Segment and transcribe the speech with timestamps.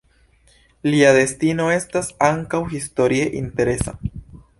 [0.93, 3.95] Lia destino estas ankaŭ historie interesa.